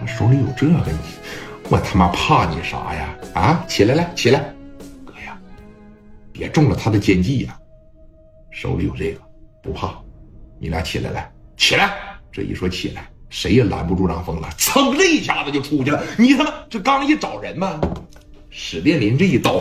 [0.00, 0.98] 我手里有这个，你
[1.68, 3.16] 我他妈怕你啥呀？
[3.34, 4.38] 啊，起来来，起来，
[5.04, 5.36] 哥呀，
[6.32, 7.58] 别中了他的奸计呀！
[8.50, 9.20] 手里有这个，
[9.60, 9.98] 不怕，
[10.60, 11.92] 你俩起来来，起来！
[12.30, 16.00] 这一说起来，谁也拦不住张峰了，噌的一下子就出去了。
[16.16, 17.80] 你他妈这刚一找人嘛，
[18.50, 19.58] 史殿林这一刀，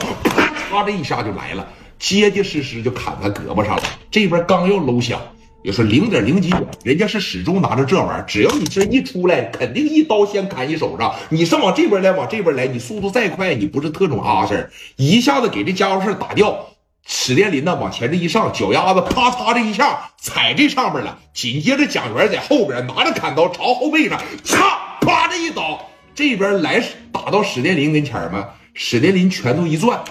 [0.69, 1.67] 啪这一下就来了，
[1.97, 3.83] 结结实实就砍他胳膊上了。
[4.11, 5.19] 这边刚要搂响。
[5.63, 11.13] 也说零点零几秒，人家是始终拿着这玩意儿，只要你这一出来，肯定一刀先砍你手上。
[11.29, 16.67] 你是往这边来，往这边来，你速度再快，你不是特种阿 Sir，一下子给这家伙事打掉。
[17.05, 21.17] 史殿林呢，往前这一上，脚丫子啪嚓这一下踩这上面了。
[21.33, 24.57] 紧接着蒋元在后边拿着砍刀朝后背上嚓
[25.01, 30.03] 啪这一刀，这边来打到史殿林跟前嘛，史殿林拳头一转。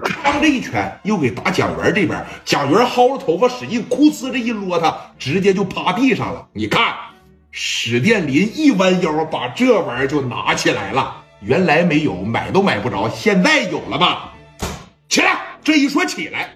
[0.00, 6.48] 刚这一拳又给打蒋元这边，蒋元薅着头发使劲，哭呲这一落，他直接就趴地上了。
[6.54, 6.94] 你看，
[7.50, 11.24] 史殿林一弯腰把这玩意儿就拿起来了。
[11.40, 14.32] 原来没有，买都买不着，现在有了吧？
[15.08, 16.54] 起来，这一说起来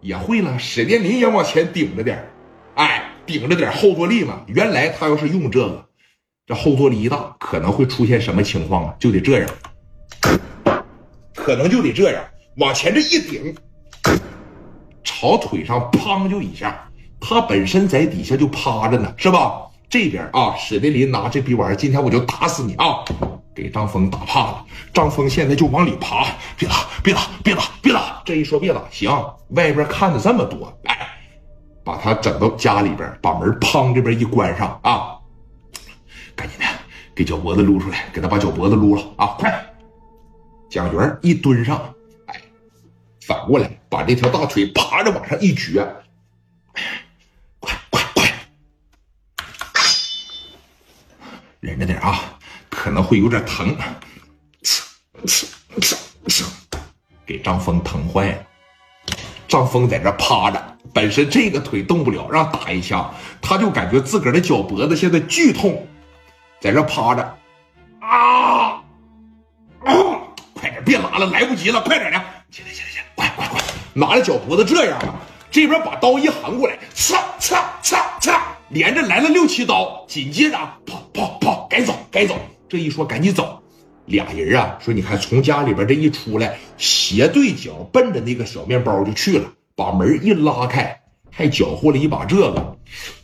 [0.00, 0.58] 也会了。
[0.58, 2.28] 史殿林也往前顶着点
[2.74, 4.40] 哎，顶着点后坐力嘛。
[4.46, 5.86] 原来他要是用这个，
[6.46, 8.94] 这后坐力一大，可能会出现什么情况啊？
[8.98, 9.48] 就得这样。
[11.46, 12.24] 可能就得这样，
[12.56, 13.54] 往前这一顶，
[15.04, 16.76] 朝腿上砰就一下。
[17.20, 19.62] 他本身在底下就趴着呢，是吧？
[19.88, 23.04] 这边啊，史殿林拿这逼玩意儿，今天我就打死你啊！
[23.54, 24.64] 给张峰打怕了。
[24.92, 26.26] 张峰现在就往里爬，
[26.58, 28.20] 别打，别打，别打，别打！
[28.24, 29.08] 这一说别打，行。
[29.50, 30.98] 外边看着这么多，来，
[31.84, 35.14] 把他整到家里边，把门砰这边一关上啊！
[36.34, 36.64] 赶紧的，
[37.14, 39.26] 给脚脖子撸出来，给他把脚脖子撸了啊！
[39.38, 39.75] 快！
[40.68, 41.94] 蒋元一蹲上，
[42.26, 42.40] 哎，
[43.26, 45.86] 反过来把这条大腿爬着往上一撅，
[47.60, 48.28] 快快快，
[51.60, 53.76] 忍着点啊，可能会有点疼。
[57.24, 58.42] 给张峰疼坏了。
[59.48, 65.86] 张峰在这趴着，本身这个腿动不了，让打一枪，他就感觉自个儿的脚脖子现在剧痛，
[66.60, 67.38] 在这趴着，
[68.00, 68.65] 啊！
[70.86, 72.18] 别拉了，来不及了，快点的！
[72.48, 73.60] 起来，起来，起来，快快快！
[73.92, 75.16] 拿着脚脖子这样啊，
[75.50, 82.38] 这边把刀一横过来，擦擦擦擦，连着来了六七刀，紧接着跑跑跑，该走该走。
[82.68, 83.60] 这一说赶紧走，
[84.04, 91.00] 俩人啊说，你看从家里边这一出来，斜对角奔着那个小面包就去了，把门一拉开，
[91.32, 92.76] 还缴获了一把这个。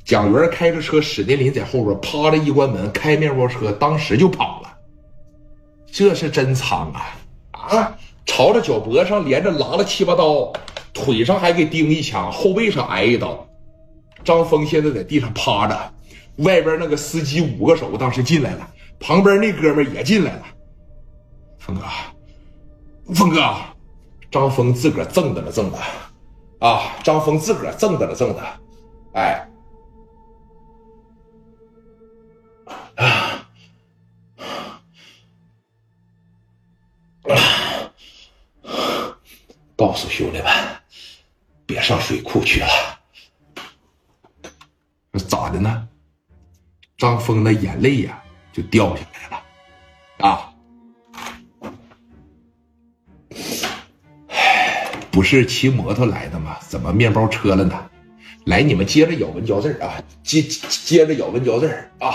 [0.04, 4.76] 蒋元开着车，史殿林在后边趴着一关门，开面包车，当时就跑了。
[5.92, 7.14] 这是真仓啊！
[8.24, 10.52] 朝着脚脖上连着拉了七八刀，
[10.92, 13.46] 腿上还给钉一枪，后背上挨一刀。
[14.24, 15.92] 张峰现在在地上趴着，
[16.36, 18.68] 外边那个司机五个手当时进来了，
[19.00, 20.42] 旁边那哥们也进来了。
[21.58, 21.82] 峰哥，
[23.14, 23.54] 峰哥，
[24.30, 25.78] 张峰自个儿怔的了挣的，
[26.60, 26.82] 啊！
[27.02, 28.42] 张峰自个儿怔的了挣的，
[29.14, 29.46] 哎。
[39.82, 40.46] 告诉兄弟们，
[41.66, 42.68] 别上水库去了。
[45.28, 45.88] 咋的呢？
[46.96, 48.22] 张峰的眼泪呀
[48.52, 49.42] 就掉下来了。
[50.28, 50.54] 啊，
[55.10, 56.56] 不是骑摩托来的吗？
[56.60, 57.90] 怎么面包车了呢？
[58.46, 61.66] 来，你们接着咬文嚼字啊，接接着咬文嚼字
[61.98, 62.14] 啊！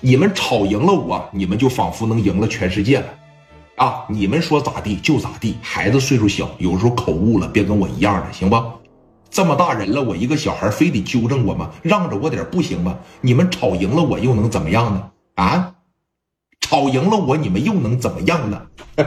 [0.00, 3.18] 你们吵赢了我，你们就仿佛能赢了全世界了。
[3.80, 4.04] 啊！
[4.10, 8.74] 你们说咋地就咋地，孩子岁数小，有时候口误了，别跟我一样的，行吧？
[9.30, 11.70] 这么大人了，我一个小孩非得纠正我吗？
[11.80, 12.98] 让着我点不行吗？
[13.22, 15.10] 你们吵赢了我又能怎么样呢？
[15.36, 15.72] 啊！
[16.60, 18.60] 吵赢了我，你们又能怎么样呢？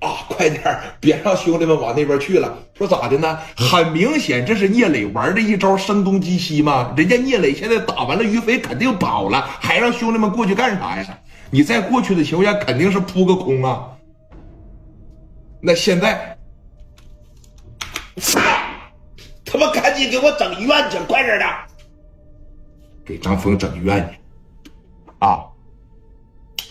[0.00, 0.08] 啊！
[0.28, 0.62] 快点
[1.00, 2.58] 别让兄弟们往那边去了。
[2.76, 3.38] 说咋的呢？
[3.56, 6.92] 很明显，这是聂磊玩的一招声东击西嘛。
[6.94, 11.18] 人家聂磊现在打完了于飞，肯定跑了，还让兄弟们过去干啥呀？
[11.50, 13.96] 你在过去的情况下肯定是扑个空啊，
[15.60, 16.36] 那现在，
[19.44, 21.46] 他妈赶紧给我整医院去，快点的，
[23.04, 24.70] 给张峰整医院去，
[25.20, 25.44] 啊，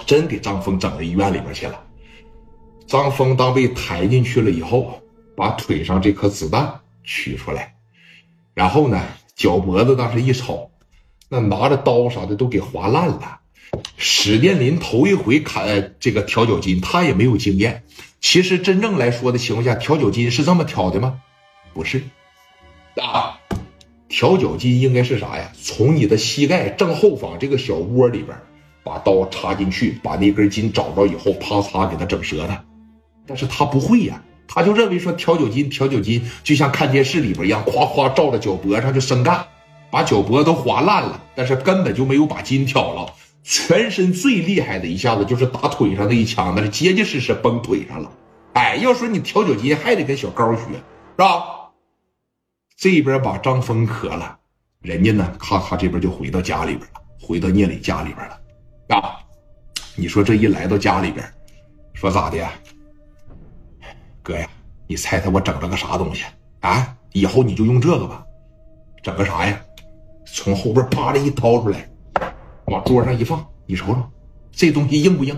[0.05, 1.81] 真给张峰整到医院里边去了。
[2.85, 5.01] 张峰当被抬进去了以后，
[5.35, 7.73] 把腿上这颗子弹取出来，
[8.53, 9.01] 然后呢，
[9.33, 10.69] 脚脖子当时一瞅，
[11.29, 13.39] 那拿着刀啥的都给划烂了。
[13.97, 17.83] 史殿林头一回砍这个调脚筋，他也没有经验。
[18.21, 21.19] 其实真正来说的情况下，调脚筋是这么调的吗？
[21.73, 22.03] 不是，
[22.95, 23.39] 啊，
[24.07, 25.51] 调脚筋应该是啥呀？
[25.61, 28.37] 从你的膝盖正后方这个小窝里边，
[28.83, 32.63] 把刀插进去，把那根筋找着以后，啪嚓给他整折了。
[33.25, 39.45] 但是他不会呀，他就认为说调脚筋，调脚筋就像看电视里边一样，夸夸照着脚脖上就生干，
[39.89, 41.21] 把脚脖都划烂了。
[41.35, 43.13] 但是根本就没有把筋挑了。
[43.43, 48.09] 全身最厉害的一下子就是打腿上那一枪，那是结结实实崩腿上了。
[48.53, 51.43] 哎，要说你调脚筋还得跟小高学，是吧？
[52.77, 54.37] 这边把张峰磕了，
[54.81, 58.39] 人家呢，咔咔这边就回到家里边了，回到聂磊家里边了。
[58.95, 59.19] 啊，
[59.95, 61.25] 你说这一来到家里边，
[61.93, 62.37] 说咋的？
[64.21, 64.47] 哥呀，
[64.87, 66.23] 你猜猜我整了个啥东西
[66.61, 66.95] 啊？
[67.11, 68.25] 以后你就用这个吧。
[69.01, 69.59] 整个啥呀？
[70.25, 71.89] 从后边啪的一掏出来。
[72.65, 74.03] 往桌上一放，你瞅瞅，
[74.51, 75.37] 这东西硬不硬？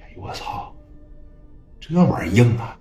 [0.00, 0.74] 哎呦我操，
[1.80, 2.78] 这玩意儿硬啊！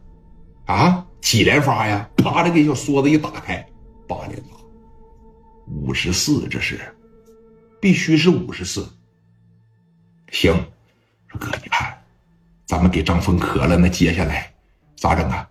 [0.66, 2.10] 啊，几连发呀？
[2.18, 3.68] 啪的给小梭子一打开，
[4.08, 4.56] 八连发，
[5.66, 6.80] 五十四，这是，
[7.82, 8.88] 必须是五十四。
[10.32, 10.54] 行，
[11.28, 11.98] 说哥，你看，
[12.66, 14.54] 咱们给张峰磕了，那接下来
[14.96, 15.50] 咋整啊？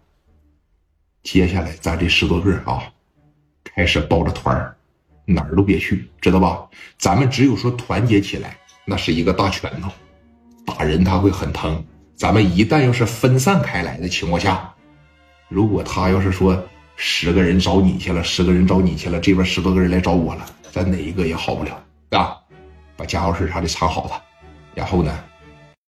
[1.25, 2.93] 接下来咱这十多个啊，
[3.64, 4.77] 开始抱着团儿。
[5.30, 6.66] 哪儿都别去，知道吧？
[6.96, 9.90] 咱们只有说团结起来，那是一个大拳头，
[10.64, 11.84] 打人他会很疼。
[12.16, 14.72] 咱们一旦要是分散开来的情况下，
[15.48, 16.60] 如果他要是说
[16.96, 22.34] 十个人找你去了，十个人找你去了，这边十多个人来找我了，咱哪一个也好不了，啊？
[22.96, 24.22] 把家伙事啥的藏好了，
[24.75, 25.22] 然后呢，